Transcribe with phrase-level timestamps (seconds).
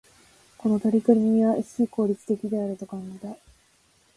[0.57, 3.35] この取り組みは、非効率的であると感じた。